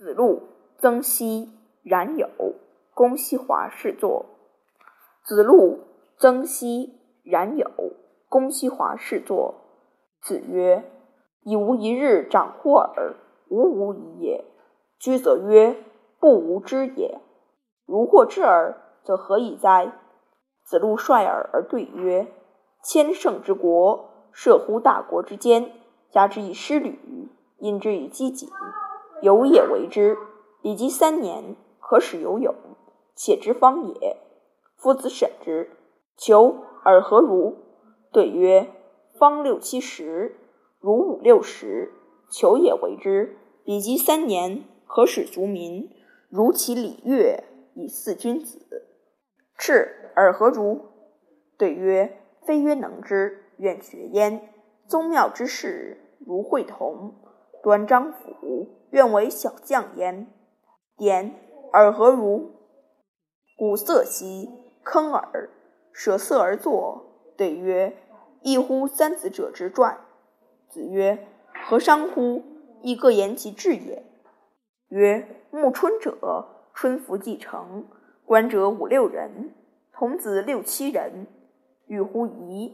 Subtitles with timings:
[0.00, 0.44] 子路、
[0.78, 1.50] 曾皙、
[1.82, 2.26] 冉有、
[2.94, 4.24] 公西华侍坐。
[5.22, 5.80] 子路、
[6.16, 6.88] 曾皙、
[7.22, 7.70] 冉有、
[8.26, 9.56] 公西华侍坐。
[10.22, 10.90] 子曰
[11.44, 13.14] ：“以无一日长乎尔？
[13.50, 14.46] 吾无疑也。”
[14.98, 15.76] 居则曰
[16.18, 17.20] ：“不吾知也。
[17.84, 19.92] 如获知尔，则何以哉？”
[20.64, 22.26] 子路率尔而对曰
[22.82, 25.70] ：“千乘之国，射乎大国之间，
[26.10, 27.28] 加之以师旅，
[27.58, 28.48] 因之以饥馑。”
[29.22, 30.16] 有也为之，
[30.62, 32.54] 比及三年，可使有勇，
[33.14, 34.16] 且之方也。
[34.76, 35.70] 夫子审之，
[36.16, 37.56] 求尔何如？
[38.12, 38.70] 对曰：
[39.18, 40.36] 方六七十，
[40.80, 41.92] 如五六十，
[42.30, 45.90] 求也为之，比及三年，可使足民，
[46.30, 47.44] 如其礼乐，
[47.74, 48.86] 以俟君子。
[49.58, 50.80] 赤尔何如？
[51.58, 54.54] 对曰：非曰能之，愿学焉。
[54.88, 57.14] 宗庙之事，如会同。
[57.62, 60.26] 端章甫，愿为小将焉。
[60.96, 61.34] 点
[61.72, 62.52] 尔何如？
[63.58, 64.48] 鼓瑟兮，
[64.82, 65.50] 坑耳，
[65.92, 67.32] 舍色而作。
[67.36, 67.94] 对曰：
[68.42, 70.00] 异乎三子者之传。
[70.68, 71.26] 子曰：
[71.66, 72.42] 何伤乎？
[72.82, 74.04] 亦各言其志也。
[74.88, 77.86] 曰：暮春者，春服既成，
[78.24, 79.54] 观者五六人，
[79.92, 81.26] 童子六七人，
[81.86, 82.72] 欲乎沂，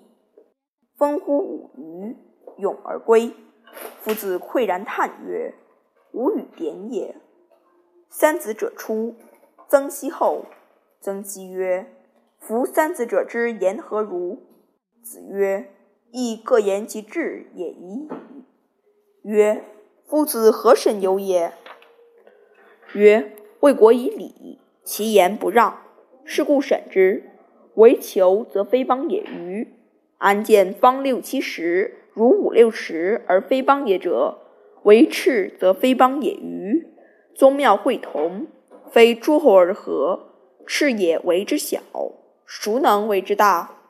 [0.96, 2.16] 风乎舞雩，
[2.58, 3.34] 咏而归。
[4.06, 5.52] 夫子喟然叹曰
[6.14, 7.16] ：“吾与点也。”
[8.08, 9.16] 三子者出，
[9.68, 10.44] 曾皙后。
[11.00, 11.92] 曾皙曰
[12.38, 14.44] ：“夫三子者之言何如？”
[15.02, 15.72] 子曰
[16.12, 18.08] ：“亦各言其志也已矣。”
[19.26, 19.64] 曰
[20.06, 21.52] ：“夫子何甚有也？”
[22.94, 25.80] 曰：“为国以礼，其言不让。
[26.24, 27.28] 是故审之。
[27.74, 29.74] 为求则非邦也愚。
[30.18, 34.38] 安见方六七十？”如五六十而非邦也者，
[34.84, 36.86] 为赤则非邦也余。
[37.34, 38.46] 宗庙会同，
[38.90, 40.30] 非诸侯而合，
[40.66, 41.82] 赤也为之小，
[42.46, 43.85] 孰能为之大？